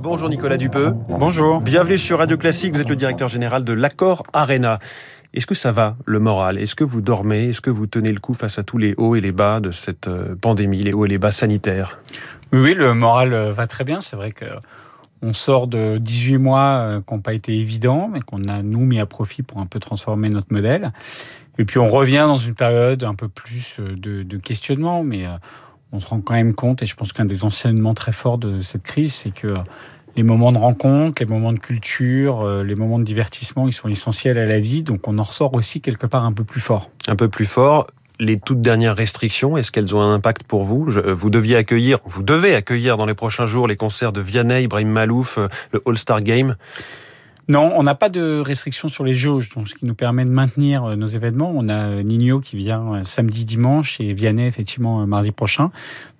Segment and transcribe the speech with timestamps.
[0.00, 0.94] Bonjour Nicolas Dupeux.
[1.08, 1.60] Bonjour.
[1.60, 2.74] Bienvenue sur Radio Classique.
[2.74, 4.78] Vous êtes le directeur général de l'Accord Arena.
[5.34, 6.58] Est-ce que ça va, le moral?
[6.58, 7.48] Est-ce que vous dormez?
[7.48, 9.72] Est-ce que vous tenez le coup face à tous les hauts et les bas de
[9.72, 11.98] cette euh, pandémie, les hauts et les bas sanitaires?
[12.52, 14.00] Oui, le moral euh, va très bien.
[14.00, 14.44] C'est vrai que
[15.20, 18.84] on sort de 18 mois euh, qui n'ont pas été évidents, mais qu'on a, nous,
[18.84, 20.92] mis à profit pour un peu transformer notre modèle.
[21.58, 25.26] Et puis, on revient dans une période un peu plus de, de questionnement, mais
[25.92, 28.60] on se rend quand même compte, et je pense qu'un des enseignements très forts de
[28.60, 29.54] cette crise, c'est que
[30.16, 33.88] les moments de rencontre, les moments de culture, euh, les moments de divertissement, ils sont
[33.88, 36.90] essentiels à la vie, donc on en ressort aussi quelque part un peu plus fort.
[37.06, 37.86] Un peu plus fort.
[38.18, 40.86] Les toutes dernières restrictions, est-ce qu'elles ont un impact pour vous?
[40.90, 44.88] Vous deviez accueillir, vous devez accueillir dans les prochains jours les concerts de Vianney, Ibrahim
[44.88, 46.56] Malouf, euh, le All-Star Game.
[47.48, 50.30] Non, on n'a pas de restrictions sur les jauges, donc ce qui nous permet de
[50.30, 51.52] maintenir euh, nos événements.
[51.54, 55.70] On a euh, Nino qui vient euh, samedi, dimanche et Vianney effectivement mardi prochain.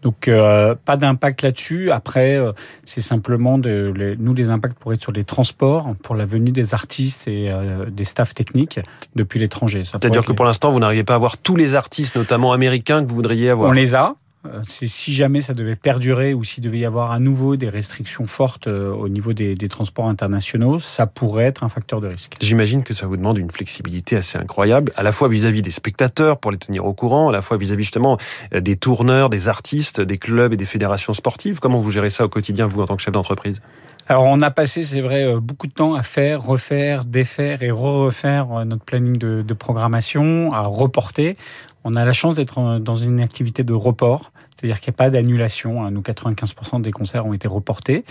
[0.03, 1.93] Donc pas d'impact là-dessus.
[1.93, 2.37] Après,
[2.85, 6.75] c'est simplement de nous les impacts pourraient être sur les transports pour la venue des
[6.75, 7.51] artistes et
[7.89, 8.81] des staffs techniques
[9.15, 9.85] depuis l'étranger.
[9.85, 13.09] C'est-à-dire que pour l'instant, vous n'arrivez pas à avoir tous les artistes, notamment américains, que
[13.09, 13.71] vous voudriez avoir.
[13.71, 14.17] On les a.
[14.45, 18.27] Euh, si jamais ça devait perdurer ou s'il devait y avoir à nouveau des restrictions
[18.27, 22.35] fortes euh, au niveau des, transports internationaux, ça pourrait être un facteur de risque.
[22.41, 26.39] J'imagine que ça vous demande une flexibilité assez incroyable, à la fois vis-à-vis des spectateurs
[26.39, 28.19] pour les tenir au courant, à la fois vis-à-vis justement
[28.53, 31.61] euh, des tourneurs, des artistes, des clubs et des fédérations sportives.
[31.61, 33.61] Comment vous gérez ça au quotidien, vous, en tant que chef d'entreprise?
[34.09, 38.65] Alors on a passé, c'est vrai, beaucoup de temps à faire, refaire, défaire et re-refaire
[38.67, 41.37] notre planning de, de programmation, à reporter.
[41.85, 45.11] On a la chance d'être dans une activité de report, c'est-à-dire qu'il n'y a pas
[45.11, 45.85] d'annulation.
[45.85, 45.91] Hein.
[45.91, 48.05] Nous, 95% des concerts ont été reportés.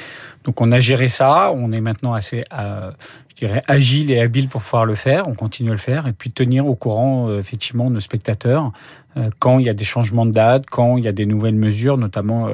[0.43, 1.53] Donc on a géré ça.
[1.55, 2.91] On est maintenant assez, euh,
[3.29, 5.29] je dirais, agile et habile pour pouvoir le faire.
[5.29, 8.73] On continue à le faire et puis tenir au courant euh, effectivement nos spectateurs
[9.15, 11.55] euh, quand il y a des changements de date, quand il y a des nouvelles
[11.55, 12.49] mesures, notamment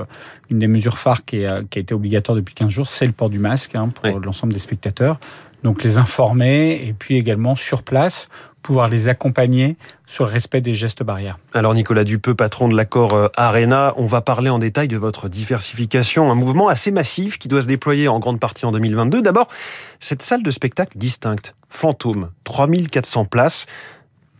[0.52, 3.40] une des mesures phares qui, a été obligatoire depuis 15 jours, c'est le port du
[3.40, 5.20] masque hein, pour l'ensemble des spectateurs.
[5.64, 8.30] Donc les informer et puis également sur place
[8.68, 11.40] pouvoir les accompagner sur le respect des gestes barrières.
[11.54, 15.30] Alors Nicolas Dupeux, patron de l'accord euh, Arena, on va parler en détail de votre
[15.30, 19.22] diversification, un mouvement assez massif qui doit se déployer en grande partie en 2022.
[19.22, 19.48] D'abord,
[20.02, 23.68] cette salle de spectacle distincte, fantôme, 3400 places,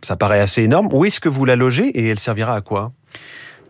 [0.02, 0.90] ça paraît assez énorme.
[0.92, 2.92] Où est-ce que vous la logez et elle servira à quoi?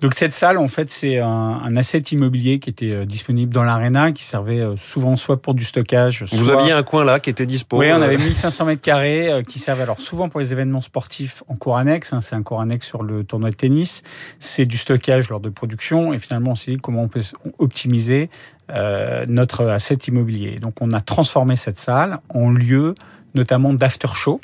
[0.00, 4.12] Donc cette salle, en fait, c'est un, asset immobilier qui était euh, disponible dans l'arena,
[4.12, 6.24] qui servait euh, souvent soit pour du stockage.
[6.24, 6.38] Soit...
[6.38, 7.78] Vous aviez un coin là qui était dispo.
[7.78, 11.54] Oui, on avait 1500 mètres carrés qui servait alors souvent pour les événements sportifs en
[11.56, 12.12] cours annexe.
[12.12, 14.02] Hein, c'est un cours annexe sur le tournoi de tennis.
[14.38, 16.12] C'est du stockage lors de production.
[16.12, 17.22] Et finalement, on s'est dit comment on peut
[17.58, 18.30] optimiser
[18.70, 20.56] euh, notre asset immobilier.
[20.56, 22.94] Donc on a transformé cette salle en lieu
[23.34, 24.42] notamment d'after show.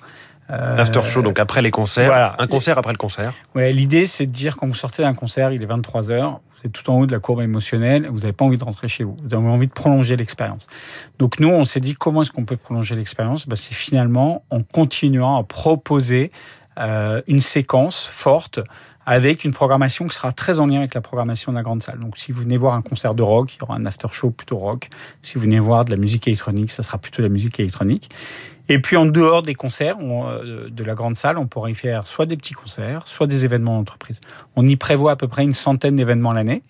[0.51, 2.35] Euh, After show, donc après les concerts.
[2.39, 3.33] Un concert après le concert.
[3.55, 6.69] Ouais, l'idée c'est de dire quand vous sortez d'un concert, il est 23 h vous
[6.69, 9.05] êtes tout en haut de la courbe émotionnelle, vous n'avez pas envie de rentrer chez
[9.05, 10.67] vous, vous avez envie de prolonger l'expérience.
[11.19, 13.47] Donc nous, on s'est dit comment est-ce qu'on peut prolonger l'expérience?
[13.47, 16.31] Bah, C'est finalement en continuant à proposer
[16.79, 18.61] euh, une séquence forte
[19.07, 21.99] avec une programmation qui sera très en lien avec la programmation de la grande salle.
[21.99, 24.31] Donc si vous venez voir un concert de rock, il y aura un after show
[24.31, 24.89] plutôt rock.
[25.23, 28.11] Si vous venez voir de la musique électronique, ça sera plutôt de la musique électronique.
[28.69, 32.07] Et puis en dehors des concerts euh, de la grande salle, on pourrait y faire
[32.07, 34.21] soit des petits concerts, soit des événements d'entreprise.
[34.57, 36.63] On y prévoit à peu près une centaine d'événements l'année.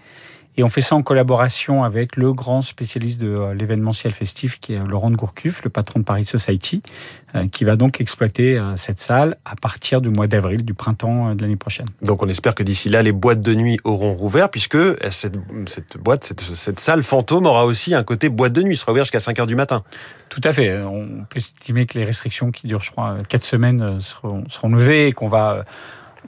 [0.57, 4.75] Et on fait ça en collaboration avec le grand spécialiste de euh, l'événementiel festif qui
[4.75, 6.81] est euh, Laurent de Gourcuff, le patron de Paris Society,
[7.35, 11.43] euh, qui va donc exploiter cette salle à partir du mois d'avril, du printemps de
[11.43, 11.87] l'année prochaine.
[12.03, 14.79] Donc on espère que d'ici là, les boîtes de nuit auront rouvert, puisque
[15.11, 18.93] cette, cette boîte, cette, cette, salle fantôme aura aussi un côté boîte de nuit, sera
[18.93, 19.83] ouvert jusqu'à 5 heures du matin.
[20.29, 20.81] Tout à fait.
[20.83, 25.09] On peut estimer que les restrictions qui durent, je crois, 4 semaines seront, seront levées
[25.09, 25.65] et qu'on va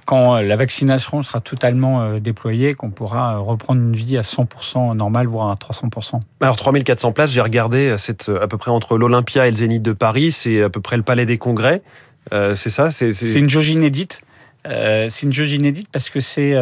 [0.06, 5.26] quand la vaccination sera totalement euh, déployée, qu'on pourra reprendre une vie à 100% normale,
[5.26, 6.20] voire à 300%.
[6.40, 9.56] Alors 3400 places, j'ai regardé, euh, c'est euh, à peu près entre l'Olympia et le
[9.56, 11.82] Zénith de Paris, c'est à peu près le Palais des Congrès.
[12.30, 14.22] c'est ça C'est une jauge inédite.
[14.64, 16.54] c'est une jauge inédite parce que c'est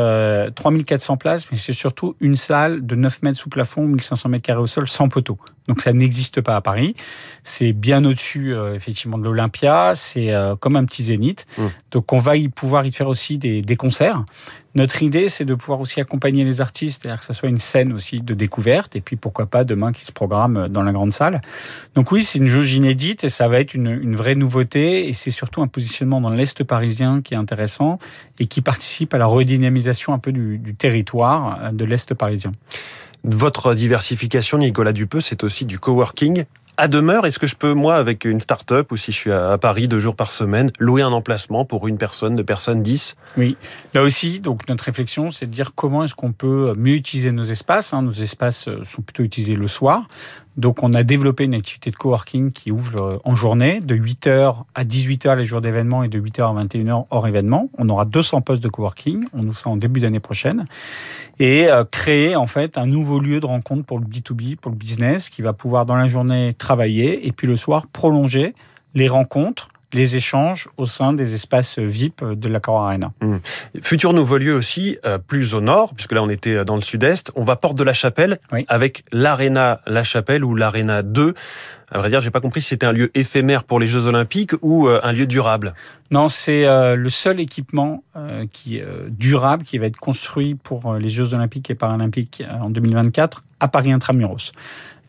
[0.55, 4.61] 3400 places, mais c'est surtout une salle de 9 mètres sous plafond, 1500 mètres carrés
[4.61, 5.39] au sol, sans poteau.
[5.69, 6.95] Donc ça n'existe pas à Paris.
[7.43, 9.95] C'est bien au-dessus euh, effectivement de l'Olympia.
[9.95, 11.47] C'est euh, comme un petit zénith.
[11.57, 11.63] Mmh.
[11.91, 14.25] Donc on va y pouvoir y faire aussi des, des concerts.
[14.75, 17.93] Notre idée, c'est de pouvoir aussi accompagner les artistes, c'est-à-dire que ça soit une scène
[17.93, 21.41] aussi de découverte, et puis pourquoi pas demain qui se programme dans la grande salle.
[21.95, 25.13] Donc oui, c'est une jauge inédite et ça va être une, une vraie nouveauté, et
[25.13, 28.01] c'est surtout un positionnement dans l'est parisien qui est intéressant
[28.41, 32.51] et qui participe à la redynamisation un peu du, du territoire euh, de l'est parisien.
[33.27, 36.45] Votre diversification, Nicolas Dupeux, c'est aussi du coworking
[36.77, 39.57] À demeure, est-ce que je peux, moi, avec une start-up, ou si je suis à
[39.57, 43.17] Paris deux jours par semaine, louer un emplacement pour une personne, deux personnes, dix?
[43.39, 43.57] Oui.
[43.95, 47.45] Là aussi, donc notre réflexion, c'est de dire comment est-ce qu'on peut mieux utiliser nos
[47.45, 47.95] espaces.
[47.95, 48.03] Hein.
[48.03, 50.07] Nos espaces sont plutôt utilisés le soir.
[50.57, 54.65] Donc, on a développé une activité de coworking qui ouvre euh, en journée, de 8h
[54.75, 57.71] à 18h les jours d'événement et de 8h à 21h hors événement.
[57.77, 59.25] On aura 200 postes de coworking.
[59.33, 60.67] On ouvre ça en début d'année prochaine.
[61.41, 64.77] Et euh, créer, en fait, un nouveau lieu de rencontre pour le B2B, pour le
[64.77, 68.55] business, qui va pouvoir, dans la journée, travailler et puis le soir, prolonger
[68.95, 73.13] les rencontres les échanges au sein des espaces VIP de l'Accor Arena.
[73.23, 73.37] Mmh.
[73.81, 76.83] Futur nouveau lieu aussi, euh, plus au nord, puisque là on était euh, dans le
[76.83, 78.39] sud-est, on va Porte de la Chapelle
[78.69, 81.35] avec l'Arena La Chapelle ou l'Arena 2.
[81.91, 84.53] À vrai dire, j'ai pas compris si c'était un lieu éphémère pour les Jeux Olympiques
[84.61, 85.75] ou euh, un lieu durable.
[86.11, 86.65] Non, c'est
[86.97, 88.05] le seul équipement
[88.53, 93.69] qui durable qui va être construit pour les Jeux Olympiques et Paralympiques en 2024 à
[93.69, 94.53] Paris intramuros.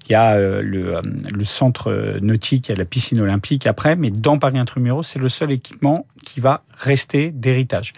[0.07, 1.01] Il y a euh, le, euh,
[1.33, 5.19] le, centre nautique, il y a la piscine olympique après, mais dans Paris Intramuros, c'est
[5.19, 7.93] le seul équipement qui va rester d'héritage.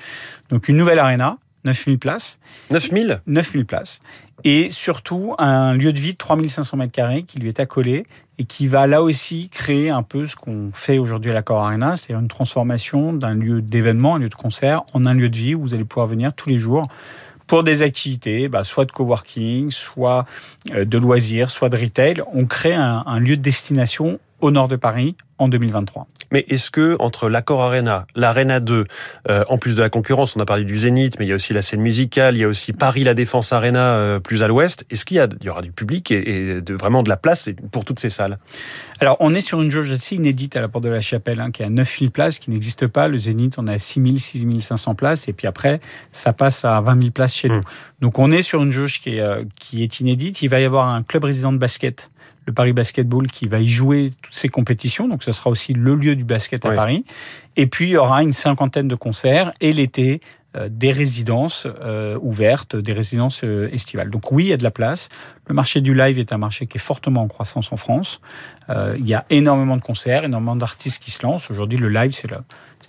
[0.50, 2.40] Donc une nouvelle arena, 9000 places.
[2.72, 4.00] 9000 9000 places.
[4.44, 8.06] Et surtout un lieu de vie de 3500 mètres carrés qui lui est accolé
[8.38, 11.98] et qui va là aussi créer un peu ce qu'on fait aujourd'hui à l'Accor Arena,
[11.98, 15.56] c'est-à-dire une transformation d'un lieu d'événement, un lieu de concert, en un lieu de vie
[15.56, 16.84] où vous allez pouvoir venir tous les jours
[17.48, 20.26] pour des activités, bah, soit de coworking, soit
[20.72, 22.22] euh, de loisirs, soit de retail.
[22.34, 26.08] On crée un, un lieu de destination au nord de Paris en 2023.
[26.32, 28.84] Mais est-ce que entre l'accord Arena, l'Arena 2,
[29.30, 31.36] euh, en plus de la concurrence, on a parlé du Zénith, mais il y a
[31.36, 34.48] aussi la scène musicale, il y a aussi Paris La Défense Arena euh, plus à
[34.48, 34.86] l'ouest.
[34.90, 37.50] Est-ce qu'il y, a, il y aura du public et, de, vraiment de la place
[37.72, 38.40] pour toutes ces salles?
[39.00, 41.52] Alors on est sur une jauge assez inédite à la Porte de la Chapelle, hein,
[41.52, 43.08] qui a 9000 places, qui n'existe pas.
[43.08, 45.80] Le Zénith, on a 6000, 6500 places, et puis après,
[46.12, 47.60] ça passe à 20 000 places chez nous.
[47.60, 48.02] Mmh.
[48.02, 50.42] Donc on est sur une jauge qui est, euh, qui est inédite.
[50.42, 52.10] Il va y avoir un club résident de basket
[52.48, 55.08] le Paris Basketball qui va y jouer toutes ces compétitions.
[55.08, 57.06] Donc, ce sera aussi le lieu du basket à Paris.
[57.58, 60.22] Et puis, il y aura une cinquantaine de concerts et l'été,
[60.56, 64.10] euh, des résidences euh, ouvertes, des résidences euh, estivales.
[64.10, 65.10] Donc oui, il y a de la place.
[65.48, 68.22] Le marché du live est un marché qui est fortement en croissance en France.
[68.70, 71.52] il y a énormément de concerts, énormément d'artistes qui se lancent.
[71.52, 72.30] Aujourd'hui, le live, c'est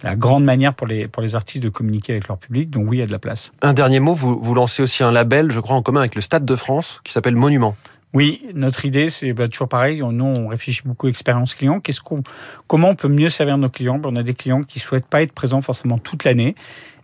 [0.02, 2.70] la, grande manière pour les, pour les artistes de communiquer avec leur public.
[2.70, 3.50] Donc oui, il y a de la place.
[3.62, 6.20] Un dernier mot, vous, vous lancez aussi un label, je crois, en commun avec le
[6.20, 7.76] Stade de France, qui s'appelle Monument.
[8.14, 10.00] Oui, notre idée, c'est bah, toujours pareil.
[10.00, 11.80] Nous, on réfléchit beaucoup à l'expérience client.
[11.80, 12.22] Qu'est-ce qu'on,
[12.66, 14.00] comment on peut mieux servir nos clients?
[14.04, 16.54] On a des clients qui souhaitent pas être présents forcément toute l'année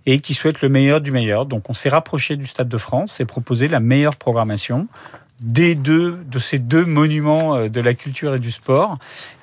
[0.06, 1.46] et qui souhaitent le meilleur du meilleur.
[1.46, 4.88] Donc, on s'est rapproché du Stade de France et proposé la meilleure programmation
[5.42, 8.98] des deux, de ces deux monuments euh, de la culture et du sport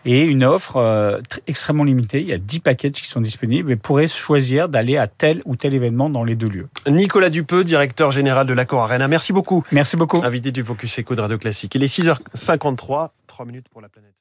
[0.06, 2.22] et une offre euh, extrêmement limitée.
[2.22, 5.56] Il y a 10 packages qui sont disponibles et pourrait choisir d'aller à tel ou
[5.56, 6.70] tel événement dans les deux lieux.
[6.88, 9.08] Nicolas Dupeux, directeur général de l'Accor Arena.
[9.08, 9.64] Merci beaucoup.
[9.72, 10.22] Merci beaucoup.
[10.24, 11.76] Invité du Focus Eco de Radio Classique.
[11.76, 14.21] Il est 6h53, 3 minutes pour la planète.